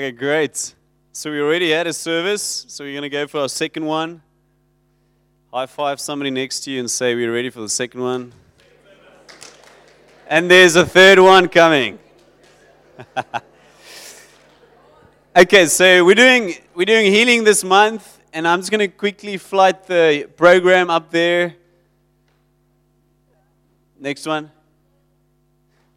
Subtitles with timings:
[0.00, 0.74] Okay, great.
[1.12, 4.22] So we already had a service, so we're going to go for our second one.
[5.52, 8.32] High five somebody next to you and say we're ready for the second one.
[10.26, 11.98] And there's a third one coming.
[15.36, 19.36] okay, so we're doing we're doing healing this month, and I'm just going to quickly
[19.36, 21.56] flight the program up there.
[23.98, 24.50] Next one.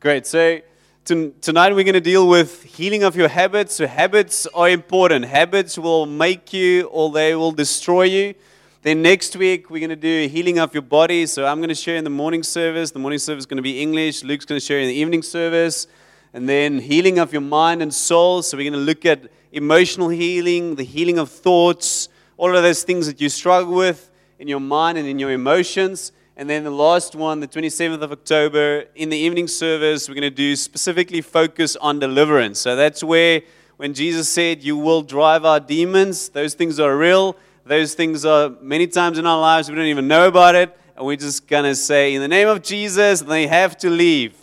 [0.02, 0.28] Great.
[0.28, 0.60] So
[1.06, 3.76] tonight we're going to deal with healing of your habits.
[3.76, 5.26] So habits are important.
[5.26, 8.36] Habits will make you or they will destroy you.
[8.84, 11.26] Then next week we're going to do healing of your body.
[11.26, 12.92] So I'm going to share in the morning service.
[12.92, 14.24] The morning service is going to be English.
[14.24, 15.88] Luke's going to share in the evening service.
[16.34, 18.42] And then healing of your mind and soul.
[18.42, 22.84] So we're going to look at emotional healing, the healing of thoughts, all of those
[22.84, 26.14] things that you struggle with in your mind and in your emotions.
[26.36, 30.24] And then the last one, the 27th of October, in the evening service, we're going
[30.24, 32.60] to do specifically focus on deliverance.
[32.60, 33.42] So that's where,
[33.78, 37.36] when Jesus said, You will drive out demons, those things are real.
[37.66, 40.78] Those things are many times in our lives, we don't even know about it.
[40.98, 44.36] And we're just going to say, in the name of Jesus, they have to leave.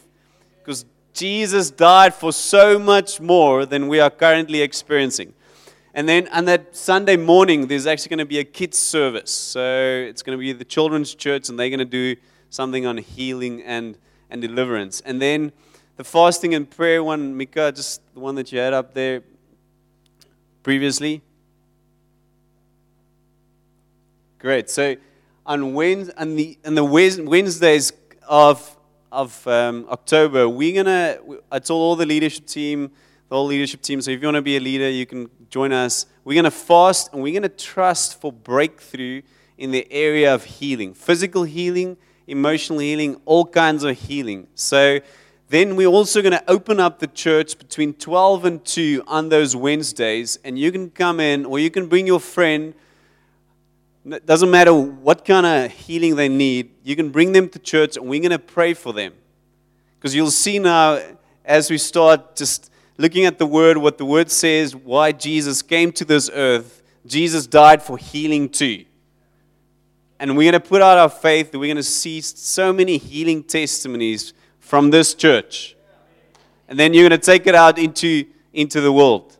[0.58, 5.34] Because Jesus died for so much more than we are currently experiencing.
[5.92, 9.30] And then on that Sunday morning, there's actually going to be a kids' service.
[9.30, 9.60] So
[10.08, 12.16] it's going to be the children's church, and they're going to do
[12.48, 13.98] something on healing and,
[14.30, 15.00] and deliverance.
[15.04, 15.52] And then
[15.96, 19.22] the fasting and prayer one, Mika, just the one that you had up there
[20.62, 21.22] previously.
[24.38, 24.70] Great.
[24.70, 24.96] So
[25.44, 27.92] on, Wednesday, on the, on the Wednesdays
[28.28, 28.76] of,
[29.10, 32.90] of um, October, we're going to, I told all the leadership team,
[33.28, 35.72] the whole leadership team, so if you want to be a leader, you can join
[35.72, 36.06] us.
[36.24, 39.22] We're going to fast and we're going to trust for breakthrough
[39.58, 44.46] in the area of healing physical healing, emotional healing, all kinds of healing.
[44.54, 45.00] So
[45.48, 49.56] then we're also going to open up the church between 12 and 2 on those
[49.56, 52.72] Wednesdays, and you can come in or you can bring your friend
[54.06, 57.96] it doesn't matter what kind of healing they need, you can bring them to church
[57.96, 59.12] and we're going to pray for them.
[59.98, 61.00] Because you'll see now,
[61.44, 65.90] as we start just looking at the word, what the word says, why Jesus came
[65.92, 68.84] to this earth, Jesus died for healing too.
[70.18, 72.98] And we're going to put out our faith that we're going to see so many
[72.98, 75.76] healing testimonies from this church.
[76.68, 79.36] And then you're going to take it out into, into the world.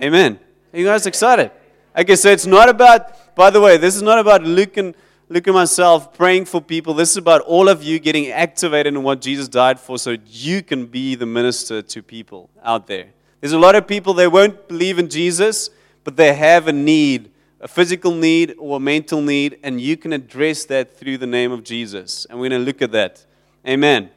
[0.00, 0.38] Amen.
[0.72, 1.50] Are you guys excited?
[1.96, 4.94] Okay, so it's not about by the way, this is not about Luke and,
[5.30, 6.92] Luke at myself praying for people.
[6.92, 10.62] This is about all of you getting activated in what Jesus died for so you
[10.62, 13.06] can be the minister to people out there.
[13.40, 15.70] There's a lot of people, they won't believe in Jesus,
[16.04, 20.12] but they have a need, a physical need or a mental need, and you can
[20.12, 22.26] address that through the name of Jesus.
[22.26, 23.24] And we're going to look at that.
[23.66, 24.10] Amen.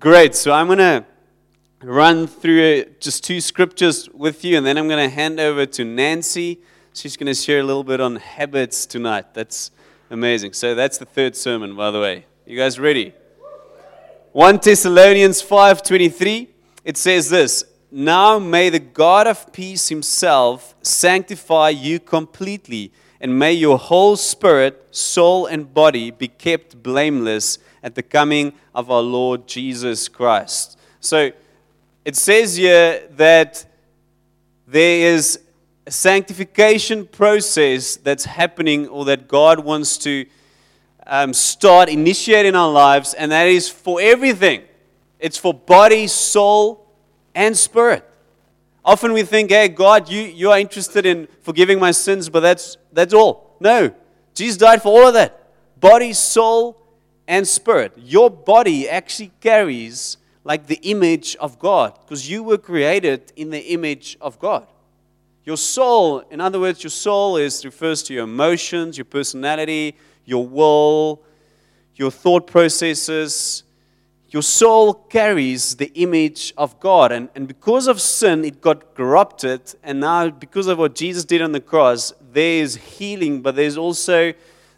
[0.00, 0.34] Great.
[0.34, 1.04] So I'm going to
[1.82, 5.66] run through uh, just two scriptures with you, and then I'm going to hand over
[5.66, 6.62] to Nancy.
[6.94, 9.34] She's going to share a little bit on habits tonight.
[9.34, 9.70] That's
[10.10, 10.52] amazing.
[10.52, 12.26] So that's the third sermon, by the way.
[12.46, 13.12] You guys ready?
[14.32, 16.48] 1 Thessalonians 5:23
[16.84, 23.54] it says this now may the God of peace himself sanctify you completely and may
[23.54, 29.46] your whole spirit soul and body be kept blameless at the coming of our Lord
[29.46, 31.30] Jesus Christ so
[32.04, 33.64] it says here that
[34.66, 35.40] there is
[35.88, 40.26] sanctification process that's happening or that God wants to
[41.06, 44.62] um, start, initiating our lives, and that is for everything.
[45.18, 46.92] It's for body, soul,
[47.34, 48.04] and spirit.
[48.84, 52.76] Often we think, hey, God, you, you are interested in forgiving my sins, but that's,
[52.92, 53.56] that's all.
[53.60, 53.92] No.
[54.34, 56.80] Jesus died for all of that body, soul,
[57.26, 57.92] and spirit.
[57.96, 63.72] Your body actually carries like the image of God because you were created in the
[63.72, 64.66] image of God.
[65.46, 70.44] Your soul, in other words, your soul is refers to your emotions, your personality, your
[70.44, 71.22] will,
[71.94, 73.62] your thought processes.
[74.30, 77.12] Your soul carries the image of God.
[77.12, 79.72] And, and because of sin, it got corrupted.
[79.84, 83.78] And now, because of what Jesus did on the cross, there is healing, but there's
[83.78, 84.34] also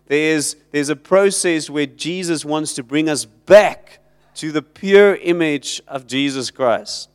[0.06, 4.00] there's, there's a process where Jesus wants to bring us back
[4.34, 7.08] to the pure image of Jesus Christ.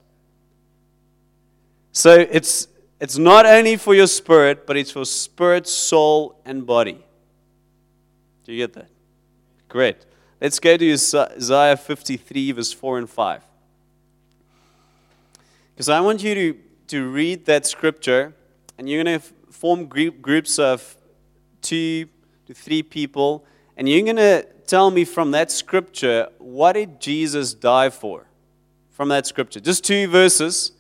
[1.92, 2.68] So it's
[3.04, 7.04] it's not only for your spirit, but it's for spirit, soul, and body.
[8.46, 8.88] Do you get that?
[9.68, 9.98] Great.
[10.40, 13.42] Let's go to Isaiah 53, verse 4 and 5.
[15.76, 16.58] Because I want you to,
[16.88, 18.34] to read that scripture,
[18.78, 20.96] and you're going to form group, groups of
[21.62, 22.08] two
[22.46, 23.46] to three people,
[23.76, 28.28] and you're going to tell me from that scripture what did Jesus die for?
[28.92, 29.60] From that scripture.
[29.60, 30.72] Just two verses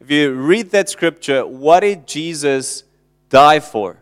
[0.00, 2.84] if you read that scripture, what did Jesus
[3.28, 3.98] die for?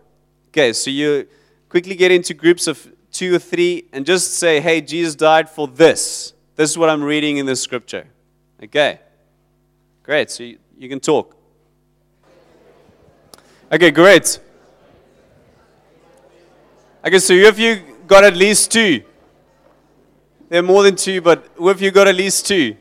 [0.49, 1.27] Okay, so you
[1.69, 5.67] quickly get into groups of two or three and just say, hey, Jesus died for
[5.67, 6.33] this.
[6.57, 8.07] This is what I'm reading in the scripture.
[8.63, 9.01] Okay,
[10.03, 10.31] great.
[10.31, 11.37] So you, you can talk.
[13.71, 14.41] Okay, great.
[17.05, 19.03] Okay, so if you got at least two,
[20.49, 22.77] there are more than two, but if you got at least two?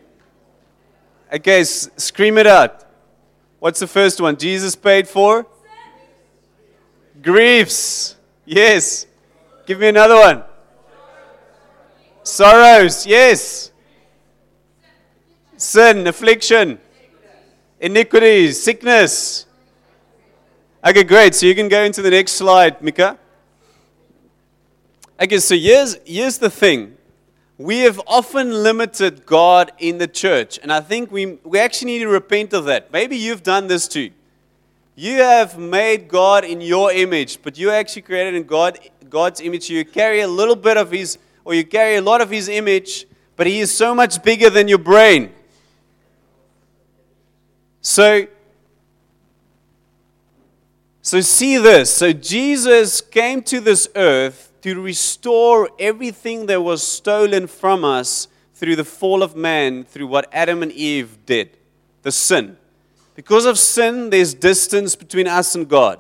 [1.34, 2.87] Okay, s- scream it out.
[3.60, 4.38] What's the first one?
[4.38, 5.46] Jesus paid for?
[7.22, 8.16] Griefs.
[8.46, 9.08] Yes.
[9.66, 10.44] Give me another one.
[12.24, 13.06] Sorrows.
[13.06, 13.72] Yes.
[15.56, 16.80] Sin, affliction,
[17.80, 19.48] iniquities, sickness.
[20.86, 21.34] Okay, great.
[21.34, 23.18] So you can go into the next slide, Mika.
[25.20, 26.97] Okay, so here's, here's the thing.
[27.58, 32.00] We have often limited God in the church, and I think we, we actually need
[32.00, 32.92] to repent of that.
[32.94, 34.12] Maybe you've done this too.
[34.96, 39.70] You have made God in your image, but you actually created in God, God's image.
[39.70, 43.08] You carry a little bit of His, or you carry a lot of His image,
[43.36, 45.32] but He is so much bigger than your brain.
[47.82, 48.28] So,
[51.02, 51.92] so see this.
[51.92, 58.76] So Jesus came to this earth to restore everything that was stolen from us through
[58.76, 61.58] the fall of man, through what Adam and Eve did,
[62.02, 62.58] the sin.
[63.16, 66.00] Because of sin, there's distance between us and God.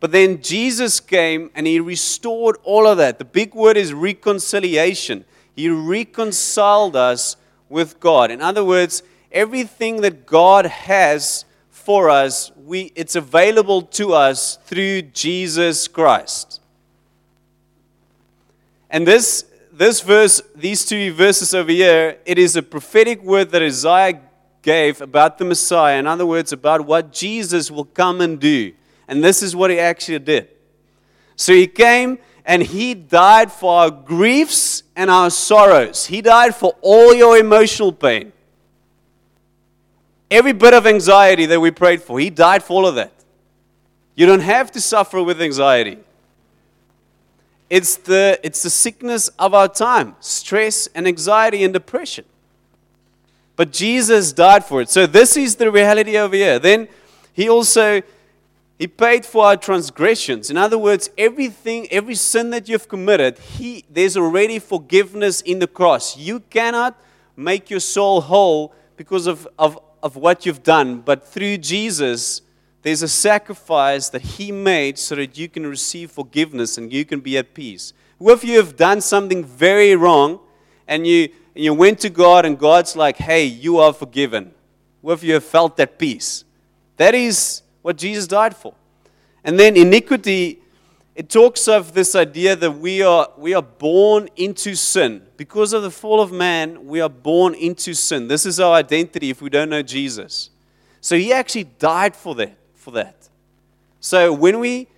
[0.00, 3.18] But then Jesus came and he restored all of that.
[3.18, 5.24] The big word is reconciliation.
[5.54, 7.36] He reconciled us
[7.68, 8.30] with God.
[8.30, 9.02] In other words,
[9.32, 16.60] everything that God has for us, we, it's available to us through Jesus Christ.
[18.90, 23.62] And this, this verse, these two verses over here, it is a prophetic word that
[23.62, 24.20] Isaiah
[24.62, 25.98] gave about the Messiah.
[25.98, 28.72] In other words, about what Jesus will come and do.
[29.06, 30.48] And this is what he actually did.
[31.36, 36.06] So he came and he died for our griefs and our sorrows.
[36.06, 38.32] He died for all your emotional pain.
[40.30, 43.12] Every bit of anxiety that we prayed for, he died for all of that.
[44.14, 45.98] You don't have to suffer with anxiety.
[47.70, 52.24] It's the, it's the sickness of our time stress and anxiety and depression.
[53.56, 54.88] But Jesus died for it.
[54.88, 56.58] So this is the reality over here.
[56.58, 56.88] Then
[57.32, 58.02] he also
[58.78, 60.50] he paid for our transgressions.
[60.50, 65.66] In other words, everything, every sin that you've committed, he, there's already forgiveness in the
[65.66, 66.16] cross.
[66.16, 66.96] You cannot
[67.36, 72.42] make your soul whole because of, of, of what you've done, but through Jesus,
[72.82, 77.20] there's a sacrifice that He made so that you can receive forgiveness and you can
[77.20, 77.92] be at peace.
[78.20, 80.40] If you have done something very wrong
[80.86, 84.52] and you, and you went to God and God's like, hey, you are forgiven?
[85.02, 86.44] If you have felt that peace?
[86.96, 88.74] That is what Jesus died for.
[89.44, 90.60] And then iniquity,
[91.14, 95.22] it talks of this idea that we are, we are born into sin.
[95.36, 98.28] Because of the fall of man, we are born into sin.
[98.28, 100.50] This is our identity if we don't know Jesus.
[101.00, 102.56] So he actually died for that.
[102.88, 103.28] For that.
[104.00, 104.88] So when we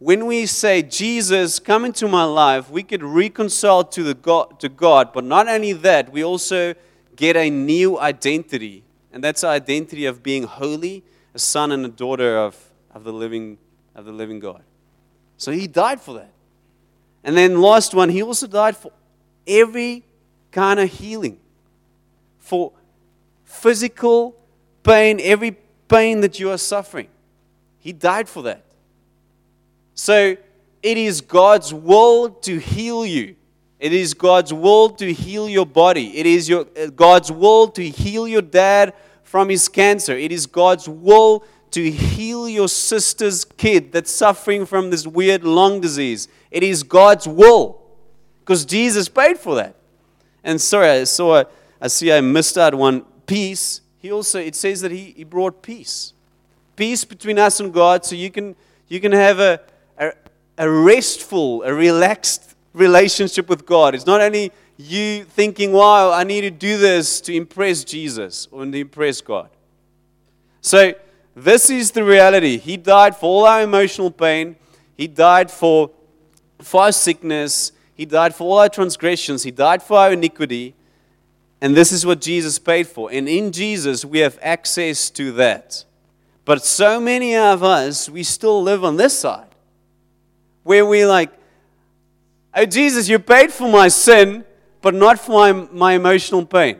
[0.00, 4.68] when we say Jesus, come into my life, we get reconciled to the God to
[4.68, 6.74] God, but not only that, we also
[7.14, 8.82] get a new identity.
[9.12, 12.56] And that's our identity of being holy, a son and a daughter of,
[12.92, 13.58] of the living
[13.94, 14.64] of the living God.
[15.36, 16.32] So he died for that.
[17.22, 18.90] And then last one, he also died for
[19.46, 20.02] every
[20.50, 21.38] kind of healing.
[22.40, 22.72] For
[23.44, 24.34] physical
[24.82, 25.56] pain, every
[25.88, 27.08] pain that you are suffering.
[27.88, 28.66] He died for that.
[29.94, 30.36] So
[30.82, 33.34] it is God's will to heal you.
[33.80, 36.18] It is God's will to heal your body.
[36.18, 38.92] It is your, uh, God's will to heal your dad
[39.22, 40.12] from his cancer.
[40.12, 45.80] It is God's will to heal your sister's kid that's suffering from this weird lung
[45.80, 46.28] disease.
[46.50, 47.80] It is God's will
[48.40, 49.76] because Jesus paid for that.
[50.44, 51.44] And sorry, I saw,
[51.80, 53.80] I see I missed out one peace.
[53.96, 56.12] He also, it says that he, he brought peace.
[56.78, 58.54] Peace between us and God so you can,
[58.86, 59.58] you can have a,
[59.98, 60.12] a,
[60.58, 63.96] a restful, a relaxed relationship with God.
[63.96, 68.64] It's not only you thinking, wow, I need to do this to impress Jesus or
[68.64, 69.50] to impress God.
[70.60, 70.94] So,
[71.34, 72.58] this is the reality.
[72.58, 74.54] He died for all our emotional pain.
[74.96, 75.90] He died for,
[76.60, 77.72] for our sickness.
[77.96, 79.42] He died for all our transgressions.
[79.42, 80.76] He died for our iniquity.
[81.60, 83.10] And this is what Jesus paid for.
[83.10, 85.84] And in Jesus, we have access to that.
[86.48, 89.54] But so many of us, we still live on this side
[90.62, 91.30] where we like,
[92.54, 94.46] oh, Jesus, you paid for my sin,
[94.80, 96.78] but not for my, my emotional pain.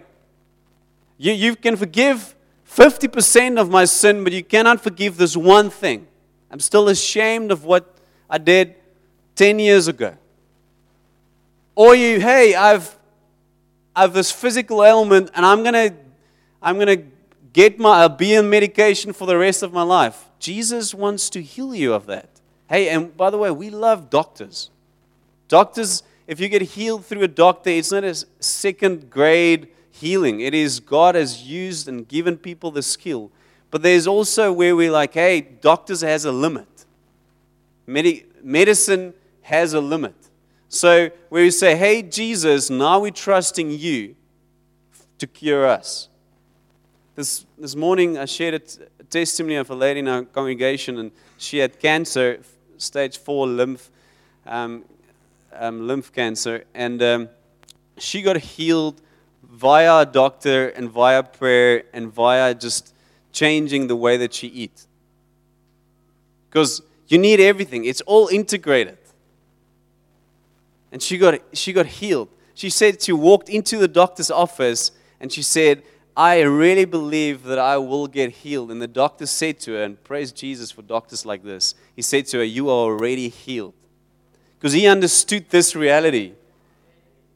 [1.18, 2.34] You, you can forgive
[2.66, 6.06] 50% of my sin, but you cannot forgive this one thing.
[6.50, 7.94] I'm still ashamed of what
[8.30, 8.74] I did
[9.36, 10.14] 10 years ago.
[11.74, 12.96] Or you, hey, I've,
[13.94, 15.94] I've this physical ailment and I'm going to
[16.62, 17.17] I'm going to
[17.52, 20.26] get my, I'll be on medication for the rest of my life.
[20.38, 22.40] Jesus wants to heal you of that.
[22.68, 24.70] Hey, and by the way, we love doctors.
[25.48, 30.40] Doctors, if you get healed through a doctor, it's not a second grade healing.
[30.40, 33.32] It is God has used and given people the skill.
[33.70, 36.68] But there's also where we're like, hey, doctors has a limit.
[37.86, 40.14] Medi- medicine has a limit.
[40.68, 44.14] So where we say, hey, Jesus, now we're trusting you
[45.18, 46.08] to cure us.
[47.18, 51.58] This, this morning, I shared a, testimony of a lady in our congregation, and she
[51.58, 52.38] had cancer,
[52.76, 53.90] stage four lymph,
[54.46, 54.84] um,
[55.52, 57.28] um, lymph cancer, and um,
[57.96, 59.02] she got healed
[59.42, 62.94] via a doctor and via prayer and via just
[63.32, 64.86] changing the way that she eats.
[66.48, 68.96] Because you need everything, it's all integrated.
[70.92, 72.28] And she got, she got healed.
[72.54, 75.82] She said she walked into the doctor's office and she said,
[76.18, 78.72] I really believe that I will get healed.
[78.72, 82.26] And the doctor said to her, and praise Jesus for doctors like this, he said
[82.26, 83.74] to her, You are already healed.
[84.58, 86.32] Because he understood this reality.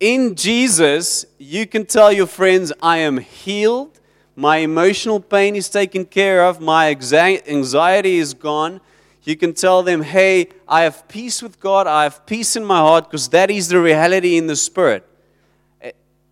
[0.00, 4.00] In Jesus, you can tell your friends, I am healed.
[4.34, 6.60] My emotional pain is taken care of.
[6.60, 8.80] My anxiety is gone.
[9.22, 11.86] You can tell them, Hey, I have peace with God.
[11.86, 15.08] I have peace in my heart because that is the reality in the Spirit.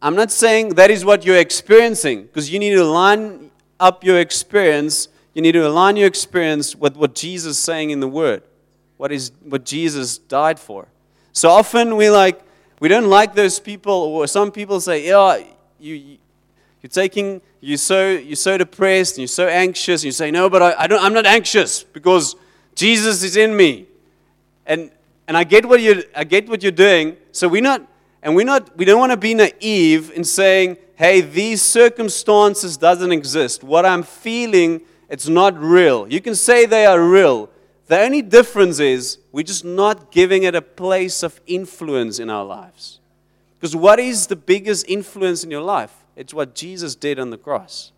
[0.03, 4.19] I'm not saying that is what you're experiencing, because you need to line up your
[4.19, 5.09] experience.
[5.35, 8.43] You need to align your experience with what Jesus is saying in the Word,
[8.97, 10.89] what is what Jesus died for.
[11.33, 12.41] So often we like
[12.81, 15.45] we don't like those people, or some people say, "Yeah,
[15.79, 16.19] you
[16.83, 20.49] you're taking you're so you're so depressed and you're so anxious." And you say, "No,
[20.49, 21.03] but I, I don't.
[21.05, 22.37] I'm not anxious because
[22.75, 23.87] Jesus is in me."
[24.67, 24.91] And
[25.29, 27.17] and I get what you're, I get what you're doing.
[27.33, 27.87] So we're not
[28.23, 33.13] and we're not, we don't want to be naive in saying, hey, these circumstances doesn't
[33.13, 33.65] exist.
[33.65, 36.07] What I'm feeling, it's not real.
[36.07, 37.49] You can say they are real.
[37.87, 42.45] The only difference is we're just not giving it a place of influence in our
[42.45, 43.01] lives.
[43.59, 45.93] Because what is the biggest influence in your life?
[46.15, 47.93] It's what Jesus did on the cross.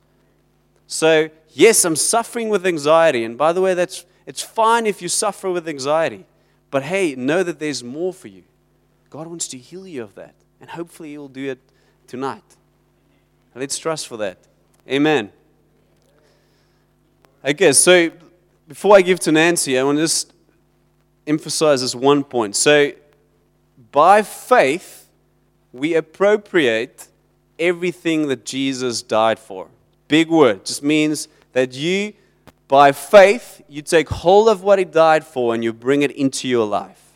[0.87, 3.25] So, yes, I'm suffering with anxiety.
[3.25, 6.27] And by the way, that's, it's fine if you suffer with anxiety.
[6.71, 8.45] But hey, know that there's more for you.
[9.13, 10.35] God wants to heal you of that.
[10.59, 11.59] And hopefully, He will do it
[12.07, 12.43] tonight.
[13.55, 14.39] Let's trust for that.
[14.89, 15.31] Amen.
[17.45, 18.11] Okay, so
[18.67, 20.33] before I give to Nancy, I want to just
[21.27, 22.57] emphasize this one point.
[22.57, 22.93] So,
[23.91, 25.11] by faith,
[25.75, 27.09] we appropriate
[27.59, 29.69] everything that Jesus died for.
[30.09, 30.65] Big word.
[30.65, 32.15] Just means that you,
[32.67, 36.49] by faith, you take hold of what He died for and you bring it into
[36.49, 37.13] your life.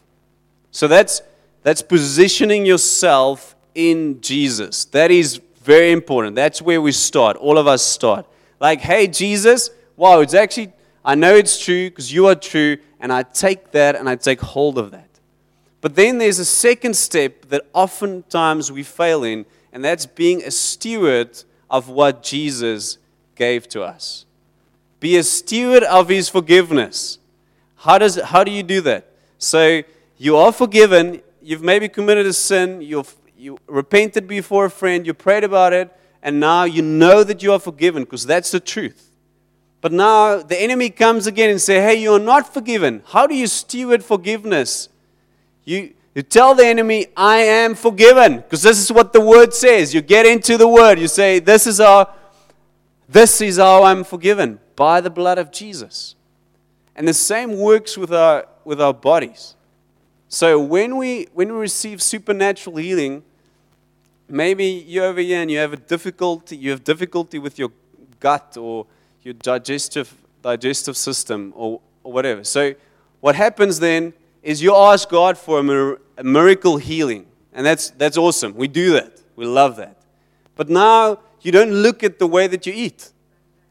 [0.71, 1.23] So that's
[1.67, 4.85] that's positioning yourself in Jesus.
[4.85, 6.37] That is very important.
[6.37, 7.37] That's where we start.
[7.39, 8.25] All of us start.
[8.61, 10.73] Like, hey, Jesus, wow, it's actually,
[11.05, 14.41] I know it's true because you are true, and I take that and I take
[14.41, 15.09] hold of that.
[15.81, 20.53] But then there's a second step that oftentimes we fail in, and that's being a
[20.53, 22.99] steward of what Jesus
[23.35, 24.25] gave to us.
[25.01, 27.19] Be a steward of his forgiveness.
[27.75, 29.11] How, does, how do you do that?
[29.39, 29.83] So
[30.17, 35.15] you are forgiven, you've maybe committed a sin, you've you repented before a friend, you
[35.15, 35.91] prayed about it,
[36.23, 39.11] and now you know that you are forgiven because that's the truth.
[39.81, 43.03] But now the enemy comes again and say, "Hey, you are not forgiven.
[43.07, 44.89] How do you steward forgiveness?"
[45.65, 49.95] You you tell the enemy, "I am forgiven," because this is what the word says.
[49.95, 50.99] You get into the word.
[50.99, 52.09] You say, "This is our
[53.09, 56.15] this is how I'm forgiven by the blood of Jesus."
[56.97, 59.56] And the same works with our with our bodies.
[60.29, 63.23] So when we when we receive supernatural healing,
[64.29, 67.71] maybe you're over here and you have a difficulty, you have difficulty with your
[68.19, 68.87] gut or
[69.23, 72.45] your digestive digestive system or, or whatever.
[72.45, 72.75] So
[73.21, 77.27] what happens then is you ask God for a, a miracle healing.
[77.53, 78.55] And that's that's awesome.
[78.55, 79.21] We do that.
[79.37, 79.97] We love that.
[80.57, 83.11] But now you don't look at the way that you eat.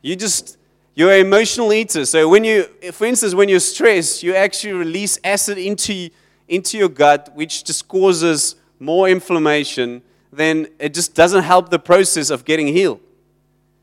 [0.02, 0.58] You just
[0.94, 2.06] you're an emotional eater.
[2.06, 6.10] So when you for instance when you're stressed, you actually release acid into
[6.48, 12.30] into your gut, which just causes more inflammation, then it just doesn't help the process
[12.30, 13.00] of getting healed.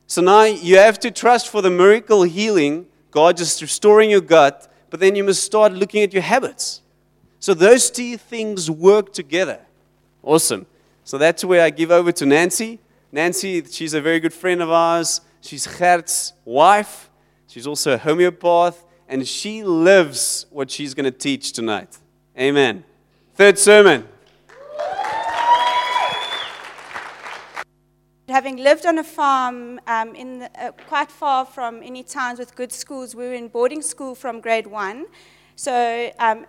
[0.07, 4.71] So now you have to trust for the miracle healing, God just restoring your gut,
[4.90, 6.83] but then you must start looking at your habits.
[7.40, 9.61] So those two things work together.
[10.23, 10.66] Awesome.
[11.04, 12.78] So that's where I give over to Nancy.
[13.11, 15.21] Nancy, she's a very good friend of ours.
[15.40, 17.11] She's Gert's wife.
[17.49, 21.99] She's also a homeopath, and she lives what she's going to teach tonight.
[22.38, 22.84] Amen.
[23.34, 24.08] Third sermon.
[28.28, 32.56] Having lived on a farm um, in the, uh, quite far from any towns with
[32.56, 35.04] good schools, we were in boarding school from grade one.
[35.56, 36.46] So um,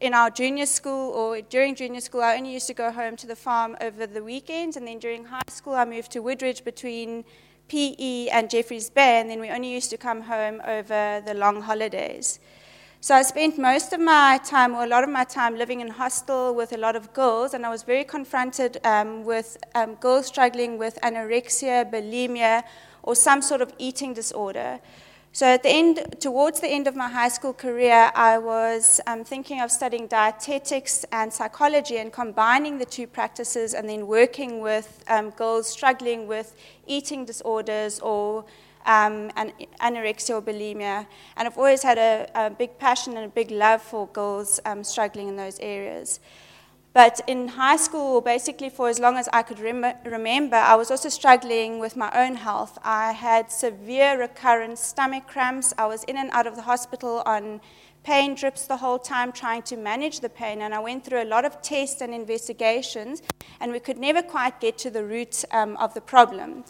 [0.00, 3.26] in our junior school or during junior school, I only used to go home to
[3.26, 7.24] the farm over the weekends, and then during high school, I moved to Woodridge between
[7.66, 11.62] PE and Jeffreys Bay, and then we only used to come home over the long
[11.62, 12.38] holidays.
[13.04, 15.88] So I spent most of my time, or a lot of my time, living in
[15.88, 20.24] hostel with a lot of girls, and I was very confronted um, with um, girls
[20.26, 22.62] struggling with anorexia, bulimia,
[23.02, 24.80] or some sort of eating disorder.
[25.32, 29.22] So at the end, towards the end of my high school career, I was um,
[29.22, 35.04] thinking of studying dietetics and psychology and combining the two practices, and then working with
[35.08, 36.56] um, girls struggling with
[36.86, 38.46] eating disorders or
[38.86, 41.06] um, and anorexia or bulimia.
[41.36, 44.84] And I've always had a, a, big passion and a big love for girls um,
[44.84, 46.20] struggling in those areas.
[46.92, 50.92] But in high school, basically for as long as I could rem- remember, I was
[50.92, 52.78] also struggling with my own health.
[52.84, 55.74] I had severe recurrent stomach cramps.
[55.76, 57.60] I was in and out of the hospital on
[58.04, 60.62] pain drips the whole time trying to manage the pain.
[60.62, 63.22] And I went through a lot of tests and investigations,
[63.58, 66.64] and we could never quite get to the root um, of the problem.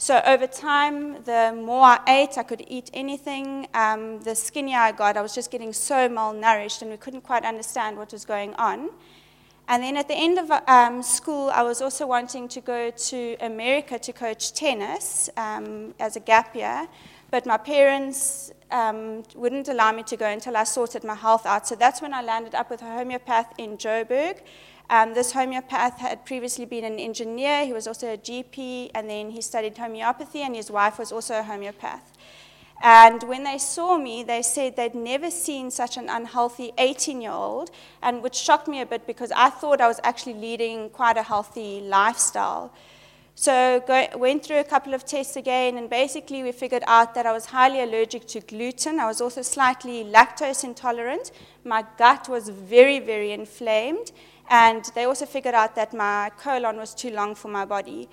[0.00, 3.66] So over time, the more I ate, I could eat anything.
[3.74, 7.44] Um, the skinnier I got, I was just getting so malnourished, and we couldn't quite
[7.44, 8.90] understand what was going on.
[9.66, 13.36] And then at the end of um, school, I was also wanting to go to
[13.40, 16.86] America to coach tennis um, as a gap year.
[17.32, 21.66] But my parents um, wouldn't allow me to go until I sorted my health out.
[21.66, 24.42] So that's when I landed up with a homeopath in Joburg.
[24.90, 29.30] Um, this homeopath had previously been an engineer, he was also a GP, and then
[29.30, 32.12] he studied homeopathy, and his wife was also a homeopath.
[32.82, 37.32] And when they saw me, they said they'd never seen such an unhealthy 18 year
[37.32, 37.70] old,
[38.02, 41.22] and which shocked me a bit because I thought I was actually leading quite a
[41.22, 42.72] healthy lifestyle.
[43.34, 47.26] So go, went through a couple of tests again, and basically we figured out that
[47.26, 48.98] I was highly allergic to gluten.
[48.98, 51.30] I was also slightly lactose intolerant.
[51.64, 54.12] My gut was very, very inflamed,
[54.50, 58.08] and they also figured out that my colon was too long for my body.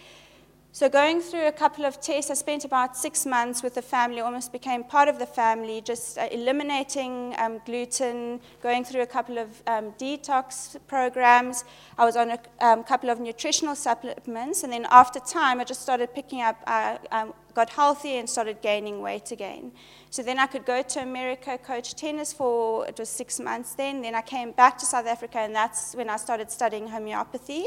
[0.76, 4.20] So, going through a couple of tests, I spent about six months with the family,
[4.20, 9.38] almost became part of the family, just uh, eliminating um, gluten, going through a couple
[9.38, 11.64] of um, detox programs.
[11.98, 15.82] I was on a um, couple of nutritional supplements, and then after time, I just
[15.82, 19.72] started picking up, uh, um, got healthy, and started gaining weight again.
[20.10, 24.02] So then I could go to America, coach tennis for, it was six months then.
[24.02, 27.66] Then I came back to South Africa, and that's when I started studying homeopathy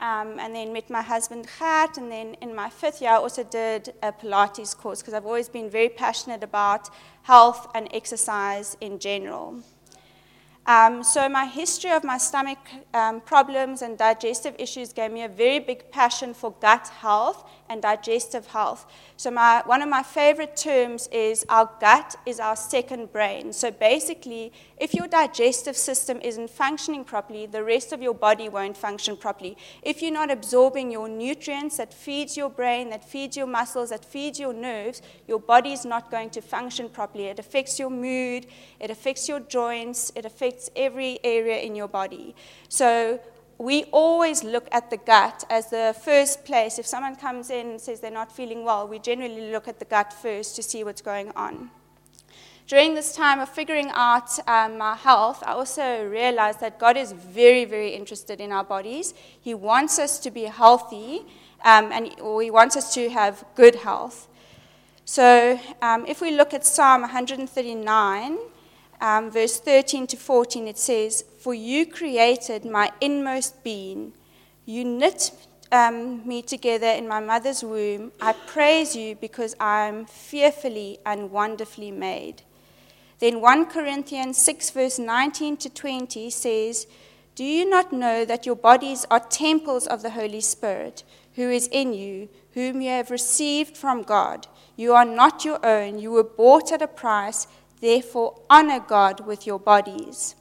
[0.00, 3.44] um, and then met my husband Gert, and then in my fifth year I also
[3.44, 6.90] did a Pilates course because I've always been very passionate about
[7.22, 9.62] health and exercise in general.
[10.66, 12.58] Um, so my history of my stomach
[12.92, 17.82] um, problems and digestive issues gave me a very big passion for gut health and
[17.82, 18.86] digestive health.
[19.16, 23.52] So my, one of my favorite terms is our gut is our second brain.
[23.52, 28.76] So basically, if your digestive system isn't functioning properly, the rest of your body won't
[28.76, 29.56] function properly.
[29.82, 34.04] If you're not absorbing your nutrients that feeds your brain, that feeds your muscles, that
[34.04, 37.24] feeds your nerves, your body is not going to function properly.
[37.24, 38.46] It affects your mood,
[38.80, 42.34] it affects your joints, it affects every area in your body.
[42.68, 43.20] So
[43.58, 46.78] we always look at the gut as the first place.
[46.78, 49.84] If someone comes in and says they're not feeling well, we generally look at the
[49.84, 51.70] gut first to see what's going on.
[52.68, 57.12] During this time of figuring out um, my health, I also realized that God is
[57.12, 59.14] very, very interested in our bodies.
[59.40, 61.22] He wants us to be healthy,
[61.64, 64.28] um, and He wants us to have good health.
[65.06, 68.38] So, um, if we look at Psalm 139,
[69.00, 74.12] um, verse 13 to 14, it says, For you created my inmost being.
[74.66, 75.32] You knit
[75.72, 78.12] um, me together in my mother's womb.
[78.20, 82.42] I praise you because I am fearfully and wonderfully made.
[83.18, 86.86] Then 1 Corinthians 6, verse 19 to 20 says,
[87.34, 91.02] Do you not know that your bodies are temples of the Holy Spirit,
[91.36, 94.48] who is in you, whom you have received from God?
[94.76, 97.46] You are not your own, you were bought at a price.
[97.80, 100.34] Therefore, honor God with your bodies.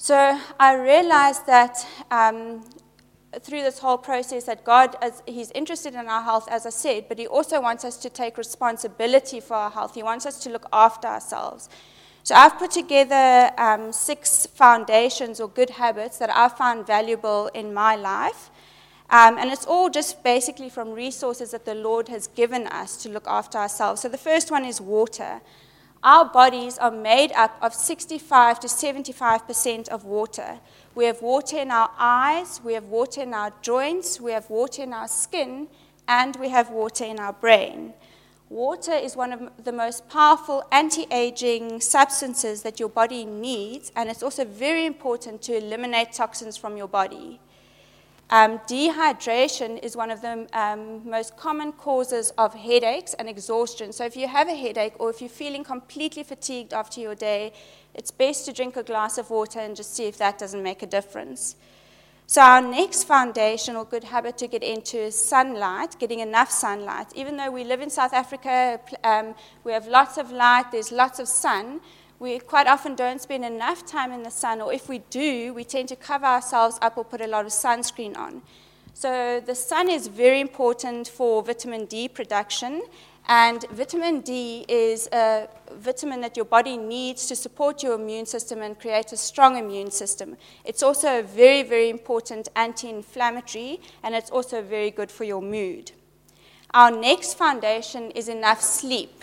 [0.00, 2.64] So I realized that um,
[3.40, 7.06] through this whole process that God, as, He's interested in our health, as I said,
[7.08, 9.96] but He also wants us to take responsibility for our health.
[9.96, 11.68] He wants us to look after ourselves.
[12.22, 17.74] So I've put together um, six foundations or good habits that I found valuable in
[17.74, 18.50] my life.
[19.10, 23.08] Um, and it's all just basically from resources that the Lord has given us to
[23.08, 24.02] look after ourselves.
[24.02, 25.40] So the first one is water.
[26.02, 30.60] Our bodies are made up of 65 to 75% of water.
[30.94, 34.82] We have water in our eyes, we have water in our joints, we have water
[34.82, 35.68] in our skin,
[36.06, 37.94] and we have water in our brain.
[38.48, 44.08] Water is one of the most powerful anti aging substances that your body needs, and
[44.08, 47.40] it's also very important to eliminate toxins from your body.
[48.30, 53.90] Um, dehydration is one of the um, most common causes of headaches and exhaustion.
[53.90, 57.54] So, if you have a headache or if you're feeling completely fatigued after your day,
[57.94, 60.82] it's best to drink a glass of water and just see if that doesn't make
[60.82, 61.56] a difference.
[62.26, 67.06] So, our next foundational good habit to get into is sunlight, getting enough sunlight.
[67.14, 71.18] Even though we live in South Africa, um, we have lots of light, there's lots
[71.18, 71.80] of sun,
[72.20, 75.64] we quite often don't spend enough time in the sun, or if we do, we
[75.64, 78.42] tend to cover ourselves up or put a lot of sunscreen on.
[78.94, 82.82] So, the sun is very important for vitamin D production,
[83.28, 88.62] and vitamin D is a vitamin that your body needs to support your immune system
[88.62, 90.36] and create a strong immune system.
[90.64, 95.42] It's also a very, very important anti inflammatory, and it's also very good for your
[95.42, 95.92] mood.
[96.74, 99.22] Our next foundation is enough sleep.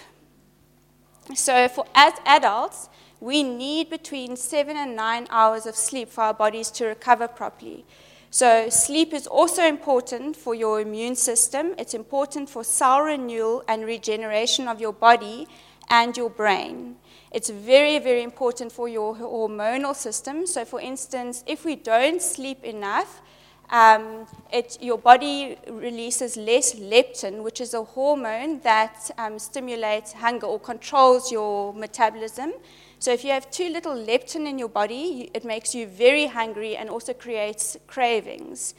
[1.34, 6.34] So, for as adults, we need between seven and nine hours of sleep for our
[6.34, 7.84] bodies to recover properly.
[8.30, 11.74] So, sleep is also important for your immune system.
[11.78, 15.48] It's important for cell renewal and regeneration of your body
[15.90, 16.98] and your brain.
[17.32, 20.46] It's very, very important for your hormonal system.
[20.46, 23.22] So, for instance, if we don't sleep enough,
[23.69, 30.47] um, it, your body releases less leptin, which is a hormone that um, stimulates hunger
[30.47, 32.54] or controls your metabolism.
[32.99, 36.78] So if you have too little leptin in your body, it makes you very hungry
[36.78, 38.73] and also creates cravings.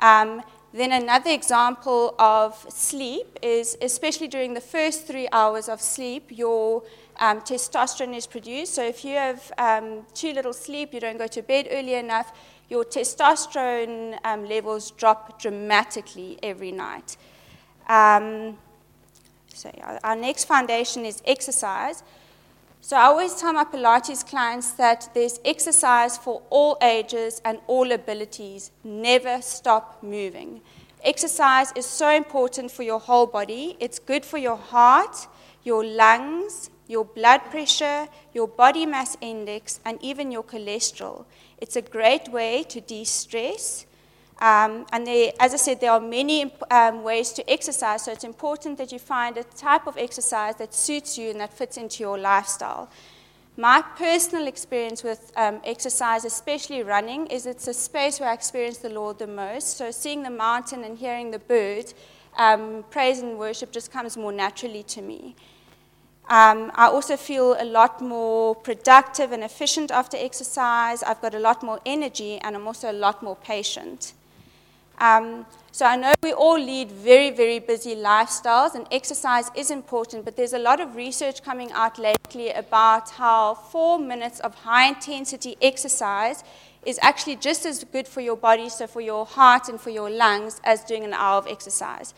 [0.00, 6.24] Um, then another example of sleep is, especially during the first three hours of sleep,
[6.28, 6.82] your
[7.18, 8.74] um, testosterone is produced.
[8.74, 12.32] So if you have um, too little sleep, you don't go to bed early enough,
[12.68, 17.16] your testosterone um, levels drop dramatically every night.
[17.88, 18.56] Um,
[19.54, 19.70] so
[20.02, 22.02] our next foundation is exercise.
[22.80, 27.90] So I always tell my Pilates clients that there's exercise for all ages and all
[27.90, 28.70] abilities.
[28.84, 30.60] Never stop moving.
[31.02, 33.76] Exercise is so important for your whole body.
[33.80, 35.26] It's good for your heart,
[35.64, 41.24] your lungs, your blood pressure, your body mass index, and even your cholesterol.
[41.58, 43.86] It's a great way to de stress
[44.38, 48.24] um, and they, as I said, there are many um, ways to exercise, so it's
[48.24, 52.02] important that you find a type of exercise that suits you and that fits into
[52.02, 52.90] your lifestyle.
[53.56, 58.76] My personal experience with um, exercise, especially running, is it's a space where I experience
[58.76, 59.78] the Lord the most.
[59.78, 61.94] So seeing the mountain and hearing the birds,
[62.36, 65.34] um, praise and worship just comes more naturally to me.
[66.28, 71.04] Um, I also feel a lot more productive and efficient after exercise.
[71.04, 74.12] I've got a lot more energy, and I'm also a lot more patient.
[74.98, 80.24] Um, so I know we all lead very, very busy lifestyles, and exercise is important,
[80.24, 84.88] but there's a lot of research coming out lately about how four minutes of high
[84.88, 86.42] intensity exercise
[86.84, 90.10] is actually just as good for your body, so for your heart and for your
[90.10, 92.14] lungs, as doing an hour of exercise.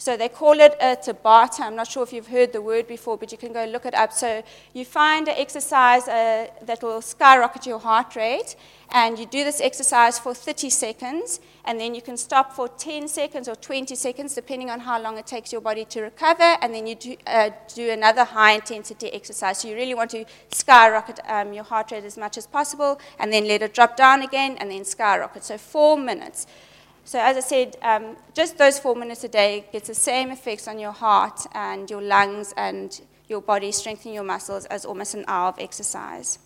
[0.00, 1.62] So they call it a Tabata.
[1.62, 3.94] I'm not sure if you've heard the word before, but you can go look it
[3.94, 4.12] up.
[4.12, 8.54] So you find an exercise uh, that will skyrocket your heart rate,
[8.92, 13.08] and you do this exercise for 30 seconds, and then you can stop for 10
[13.08, 16.72] seconds or 20 seconds, depending on how long it takes your body to recover, and
[16.72, 19.58] then you do, uh, do another high intensity exercise.
[19.58, 23.32] So you really want to skyrocket um, your heart rate as much as possible, and
[23.32, 25.42] then let it drop down again, and then skyrocket.
[25.42, 26.46] So four minutes.
[27.08, 30.68] So as I said, um, just those four minutes a day gets the same effects
[30.68, 35.24] on your heart and your lungs and your body, strengthening your muscles as almost an
[35.26, 36.38] hour of exercise.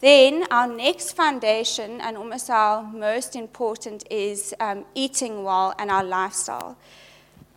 [0.00, 6.02] Then our next foundation, and almost our most important, is um, eating well and our
[6.02, 6.76] lifestyle.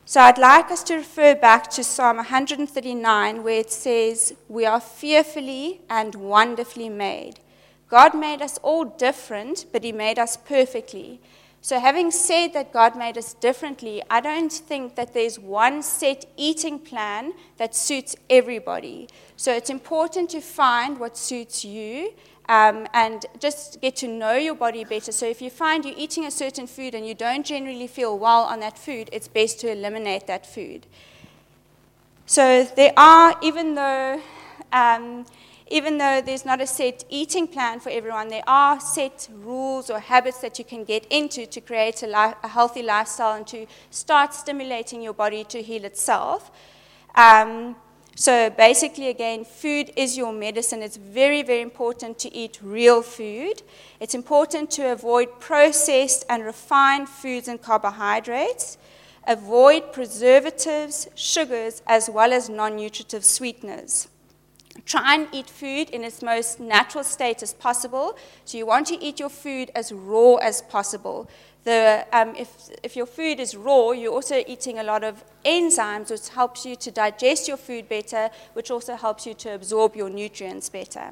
[0.05, 4.79] So I'd like us to refer back to Psalm 139, where it says, We are
[4.79, 7.39] fearfully and wonderfully made.
[7.89, 11.21] God made us all different, but He made us perfectly.
[11.67, 16.23] So, having said that God made us differently, I don't think that there's one set
[16.37, 19.09] eating plan that suits everybody.
[19.35, 22.13] So, it's important to find what suits you
[22.47, 25.11] um, and just get to know your body better.
[25.11, 28.43] So, if you find you're eating a certain food and you don't generally feel well
[28.43, 30.87] on that food, it's best to eliminate that food.
[32.27, 34.21] So, there are, even though
[34.71, 35.25] um,
[35.69, 39.99] even though there's not a set eating plan for everyone, there are set rules or
[39.99, 44.33] habits that you can get into to create a, a healthy lifestyle and to start
[44.33, 46.51] stimulating your body to heal itself.
[47.15, 47.75] Um,
[48.15, 50.81] so basically, again, food is your medicine.
[50.81, 53.61] It's very, very important to eat real food.
[53.99, 58.79] It's important to avoid processed and refined foods and carbohydrates.
[59.27, 64.07] Avoid preservatives, sugars, as well as non nutritive sweeteners.
[64.85, 68.17] Try and eat food in its most natural state as possible.
[68.45, 71.29] So, you want to eat your food as raw as possible.
[71.63, 76.09] The, um, if, if your food is raw, you're also eating a lot of enzymes,
[76.09, 80.09] which helps you to digest your food better, which also helps you to absorb your
[80.09, 81.11] nutrients better.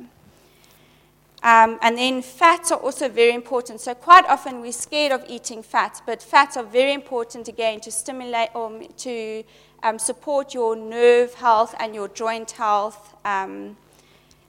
[1.43, 3.79] Um, and then fats are also very important.
[3.79, 7.91] So quite often we're scared of eating fats, but fats are very important again to
[7.91, 9.43] stimulate or to
[9.85, 13.77] um, support your nerve health and your joint health um,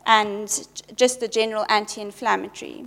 [0.07, 2.87] and just the general anti-inflammatory.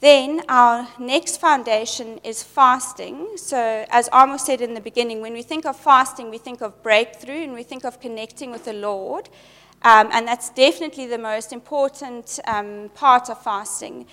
[0.00, 3.36] Then our next foundation is fasting.
[3.36, 6.82] So, as Amos said in the beginning, when we think of fasting, we think of
[6.82, 9.30] breakthrough and we think of connecting with the Lord.
[9.82, 14.06] Um, and that's definitely the most important um, part of fasting.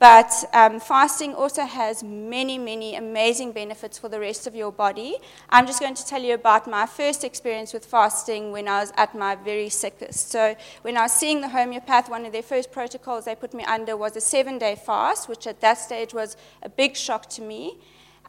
[0.00, 5.18] But um, fasting also has many, many amazing benefits for the rest of your body.
[5.50, 8.94] I'm just going to tell you about my first experience with fasting when I was
[8.96, 10.30] at my very sickest.
[10.30, 13.62] So, when I was seeing the homeopath, one of their first protocols they put me
[13.64, 17.42] under was a seven day fast, which at that stage was a big shock to
[17.42, 17.76] me.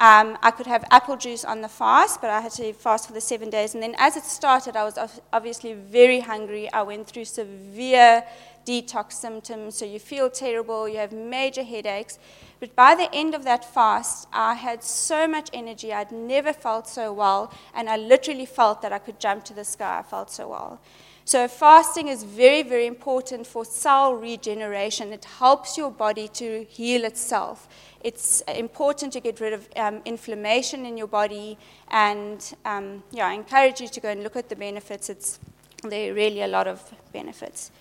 [0.01, 3.13] Um, I could have apple juice on the fast, but I had to fast for
[3.13, 3.75] the seven days.
[3.75, 4.97] And then as it started, I was
[5.31, 6.73] obviously very hungry.
[6.73, 8.23] I went through severe
[8.65, 12.19] detox symptoms, so you feel terrible, you have major headaches.
[12.59, 16.87] But by the end of that fast, I had so much energy, I'd never felt
[16.87, 19.99] so well, and I literally felt that I could jump to the sky.
[19.99, 20.79] I felt so well.
[21.23, 25.13] So, fasting is very, very important for cell regeneration.
[25.13, 27.67] It helps your body to heal itself.
[28.01, 31.57] It's important to get rid of um, inflammation in your body,
[31.89, 35.09] and um, yeah, I encourage you to go and look at the benefits.
[35.09, 35.39] It's,
[35.83, 36.81] there are really a lot of
[37.13, 37.71] benefits.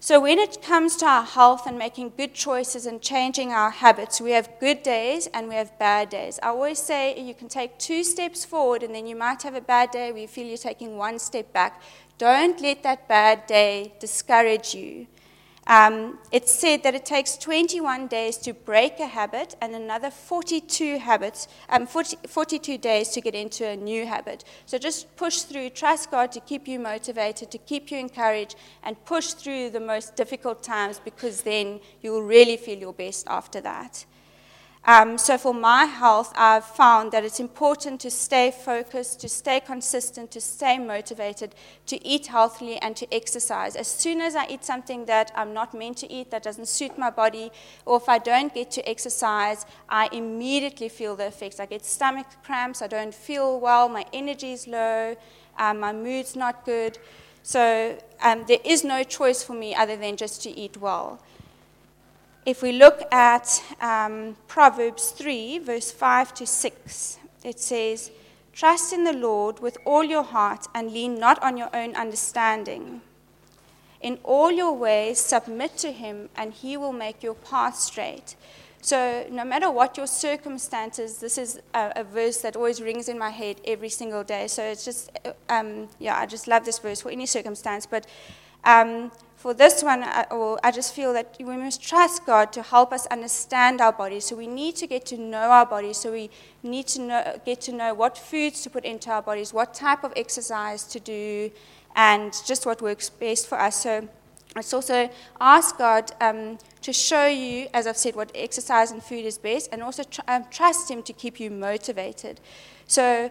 [0.00, 4.20] So, when it comes to our health and making good choices and changing our habits,
[4.20, 6.38] we have good days and we have bad days.
[6.40, 9.60] I always say you can take two steps forward and then you might have a
[9.60, 11.82] bad day where you feel you're taking one step back.
[12.16, 15.08] Don't let that bad day discourage you.
[15.68, 20.96] Um, it's said that it takes 21 days to break a habit and another 42
[20.96, 24.44] habits, um, 40, 42 days to get into a new habit.
[24.64, 29.02] So just push through, trust God to keep you motivated, to keep you encouraged, and
[29.04, 33.60] push through the most difficult times because then you will really feel your best after
[33.60, 34.06] that.
[34.88, 39.60] Um, so, for my health, I've found that it's important to stay focused, to stay
[39.60, 41.54] consistent, to stay motivated,
[41.88, 43.76] to eat healthily, and to exercise.
[43.76, 46.96] As soon as I eat something that I'm not meant to eat, that doesn't suit
[46.96, 47.52] my body,
[47.84, 51.60] or if I don't get to exercise, I immediately feel the effects.
[51.60, 55.16] I get stomach cramps, I don't feel well, my energy is low,
[55.58, 56.96] um, my mood's not good.
[57.42, 61.20] So, um, there is no choice for me other than just to eat well.
[62.48, 68.10] If we look at um, Proverbs 3, verse 5 to 6, it says,
[68.54, 73.02] Trust in the Lord with all your heart and lean not on your own understanding.
[74.00, 78.34] In all your ways, submit to him, and he will make your path straight.
[78.80, 83.18] So, no matter what your circumstances, this is a, a, verse that always rings in
[83.18, 84.46] my head every single day.
[84.46, 85.10] So, it's just,
[85.50, 87.84] um, yeah, I just love this verse for any circumstance.
[87.84, 88.06] But
[88.64, 92.62] um, for this one, I, or I just feel that we must trust God to
[92.62, 94.24] help us understand our bodies.
[94.24, 95.98] So we need to get to know our bodies.
[95.98, 96.28] So we
[96.64, 100.02] need to know, get to know what foods to put into our bodies, what type
[100.02, 101.52] of exercise to do,
[101.94, 103.80] and just what works best for us.
[103.80, 104.08] So
[104.56, 105.08] it's also
[105.40, 109.68] ask God um, to show you, as I've said, what exercise and food is best,
[109.70, 112.40] and also tr- um, trust Him to keep you motivated.
[112.88, 113.30] So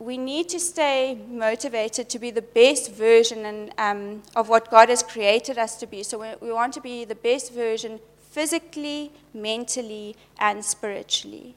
[0.00, 4.88] we need to stay motivated to be the best version and, um, of what God
[4.88, 6.02] has created us to be.
[6.02, 11.54] So we, we want to be the best version physically, mentally, and spiritually.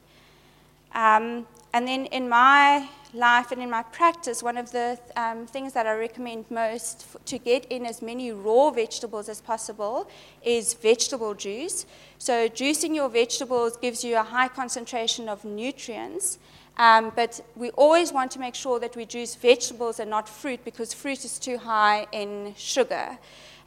[0.94, 5.72] Um, and then in my life and in my practice, one of the um, things
[5.72, 10.08] that I recommend most f- to get in as many raw vegetables as possible
[10.44, 11.86] is vegetable juice.
[12.18, 16.38] So, juicing your vegetables gives you a high concentration of nutrients.
[16.76, 20.64] Um, but we always want to make sure that we juice vegetables and not fruit
[20.64, 23.18] because fruit is too high in sugar.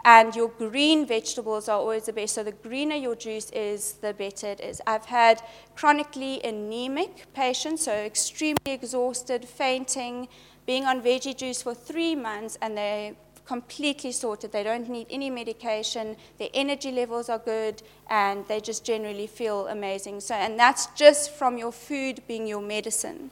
[0.03, 2.35] And your green vegetables are always the best.
[2.35, 4.81] So the greener your juice is, the better it is.
[4.85, 5.41] I've had
[5.75, 10.27] chronically anemic patients, so extremely exhausted, fainting,
[10.65, 13.15] being on veggie juice for three months, and they
[13.47, 14.51] completely sorted.
[14.51, 16.17] They don't need any medication.
[16.37, 20.19] Their energy levels are good, and they just generally feel amazing.
[20.19, 23.31] So, and that's just from your food being your medicine.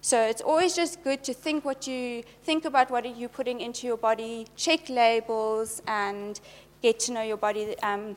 [0.00, 3.60] So it's always just good to think what you think about what are you putting
[3.60, 6.38] into your body, check labels, and
[6.80, 8.16] get to know your body um,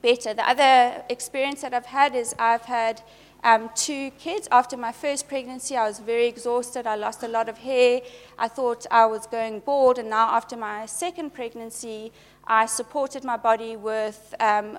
[0.00, 0.32] better.
[0.32, 3.02] The other experience that I've had is I've had
[3.44, 4.48] um, two kids.
[4.50, 6.86] After my first pregnancy, I was very exhausted.
[6.86, 8.00] I lost a lot of hair.
[8.38, 9.98] I thought I was going bald.
[9.98, 12.12] And now, after my second pregnancy,
[12.46, 14.78] I supported my body with um,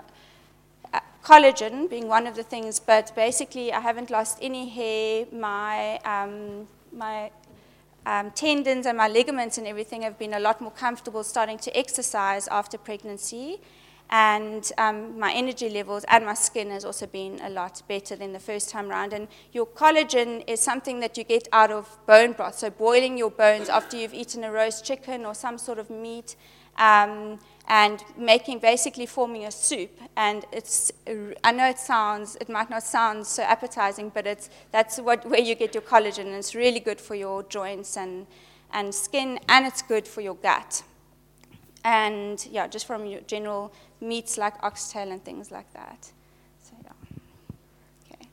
[1.24, 2.80] collagen, being one of the things.
[2.80, 5.26] But basically, I haven't lost any hair.
[5.32, 7.32] My, um, my
[8.06, 11.78] um, tendons and my ligaments and everything have been a lot more comfortable starting to
[11.78, 13.60] exercise after pregnancy
[14.10, 18.34] and um, my energy levels and my skin has also been a lot better than
[18.34, 19.14] the first time around.
[19.14, 23.30] And your collagen is something that you get out of bone broth, so boiling your
[23.30, 26.36] bones after you've eaten a roast chicken or some sort of meat.
[26.78, 30.92] Um, and making basically forming a soup and it's
[31.44, 35.40] i know it sounds it might not sound so appetizing but it's that's what where
[35.40, 38.26] you get your collagen and it's really good for your joints and
[38.72, 40.82] and skin and it's good for your gut
[41.90, 46.12] and yeah just from your general meats like oxtail and things like that.
[46.62, 46.92] So, yeah.
[48.04, 48.28] Okay.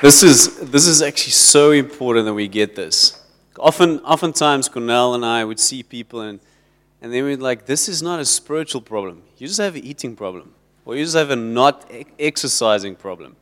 [0.00, 3.20] This is, this is actually so important that we get this.
[3.60, 6.40] Often, oftentimes, Cornell and I would see people and,
[7.00, 9.22] and they would like, this is not a spiritual problem.
[9.38, 10.54] You just have an eating problem.
[10.84, 13.36] Or you just have a not exercising problem.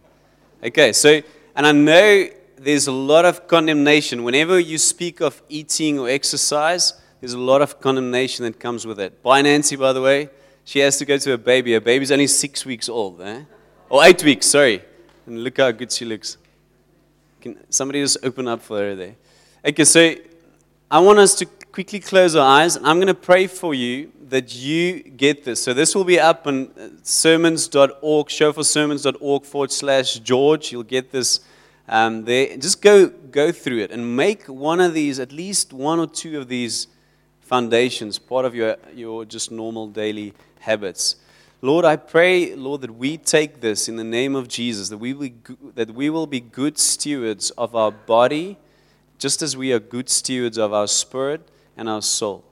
[0.62, 1.22] Okay, so,
[1.54, 4.24] and I know there's a lot of condemnation.
[4.24, 9.00] Whenever you speak of eating or exercise, there's a lot of condemnation that comes with
[9.00, 9.22] it.
[9.22, 10.30] Bye Nancy, by the way,
[10.64, 11.72] she has to go to a baby.
[11.72, 13.42] Her baby's only six weeks old, eh?
[13.88, 14.82] Or eight weeks, sorry.
[15.26, 16.36] And look how good she looks.
[17.40, 19.16] Can somebody just open up for her there?
[19.64, 20.14] Okay, so
[20.90, 22.76] I want us to quickly close our eyes.
[22.76, 25.62] I'm going to pray for you that you get this.
[25.62, 30.70] So this will be up on uh, sermons.org, shofar.sermons.org forward slash George.
[30.70, 31.40] You'll get this
[31.88, 35.98] um, they, just go, go through it and make one of these, at least one
[35.98, 36.86] or two of these
[37.40, 41.16] foundations, part of your, your just normal daily habits.
[41.60, 45.12] Lord, I pray, Lord, that we take this in the name of Jesus, that we,
[45.12, 45.30] will,
[45.74, 48.58] that we will be good stewards of our body,
[49.18, 52.44] just as we are good stewards of our spirit and our soul.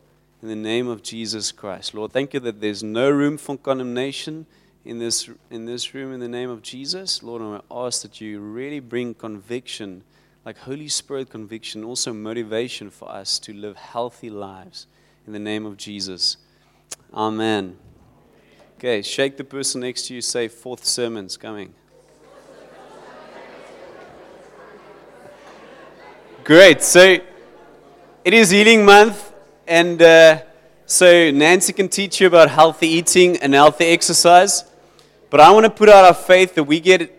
[0.43, 1.95] In the name of Jesus Christ.
[1.95, 4.47] Lord, thank you that there's no room for condemnation
[4.85, 7.23] in this, in this room in the name of Jesus.
[7.23, 10.03] Lord, and I ask that you really bring conviction,
[10.45, 14.87] like Holy Spirit conviction, also motivation for us to live healthy lives
[15.27, 16.39] in the name of Jesus.
[17.13, 17.77] Amen.
[18.79, 21.75] Okay, shake the person next to you, say, Fourth sermon's coming.
[26.45, 26.83] Great.
[26.83, 27.19] So
[28.25, 29.33] it is Healing Month,
[29.67, 30.43] and uh,
[30.85, 34.65] so Nancy can teach you about healthy eating and healthy exercise.
[35.31, 37.17] But I want to put out our faith that we get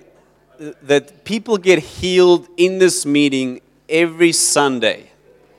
[0.83, 5.09] that people get healed in this meeting every Sunday,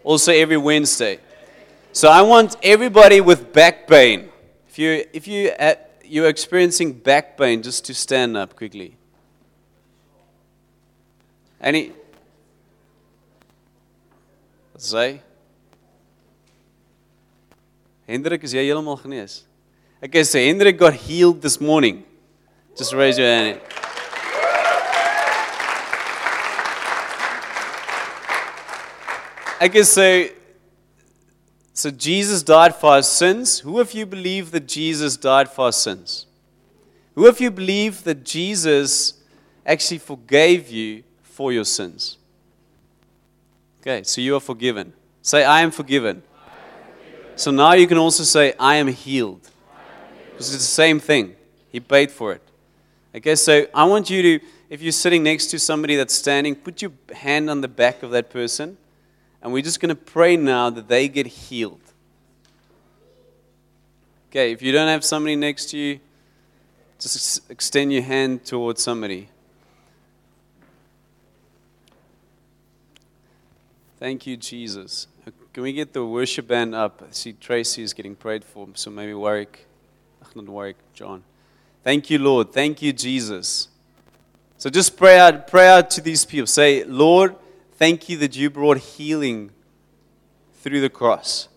[0.04, 1.18] also every Wednesday.
[1.92, 4.30] So I want everybody with back pain.
[4.68, 5.74] If you if you uh,
[6.04, 8.96] you're experiencing back pain, just to stand up quickly.
[11.60, 11.92] Any?
[14.76, 15.20] Sê?
[18.06, 19.42] Hendrik, is jy heeltemal genees?
[20.02, 22.02] Ek sê eh, Hendrik got healed this morning.
[22.76, 23.60] Just raise your hand.
[29.70, 30.02] Guess so.
[30.02, 30.30] Eh,
[31.72, 33.60] so Jesus died for our sins.
[33.60, 36.26] Who of you believe that Jesus died for our sins?
[37.14, 39.14] Who of you believe that Jesus
[39.64, 42.18] actually forgave you for your sins?
[43.80, 44.92] Okay, so you are forgiven.
[45.22, 46.22] Say, I am forgiven.
[47.42, 49.50] So now you can also say, I am healed.
[50.30, 51.34] Because it's the same thing.
[51.72, 52.40] He paid for it.
[53.16, 56.80] Okay, so I want you to, if you're sitting next to somebody that's standing, put
[56.80, 58.76] your hand on the back of that person,
[59.42, 61.80] and we're just going to pray now that they get healed.
[64.30, 65.98] Okay, if you don't have somebody next to you,
[67.00, 69.28] just extend your hand towards somebody.
[73.98, 75.08] Thank you, Jesus.
[75.52, 77.02] Can we get the worship band up?
[77.06, 79.66] I see Tracy is getting prayed for, so maybe Warwick,
[80.34, 81.22] not Warwick, John.
[81.84, 82.52] Thank you, Lord.
[82.52, 83.68] Thank you, Jesus.
[84.56, 86.46] So just pray out, pray out to these people.
[86.46, 87.36] Say, Lord,
[87.72, 89.50] thank you that you brought healing
[90.54, 91.48] through the cross.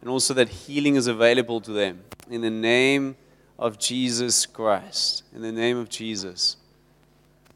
[0.00, 2.00] And also that healing is available to them.
[2.28, 3.16] In the name
[3.58, 5.22] of Jesus Christ.
[5.34, 6.56] In the name of Jesus.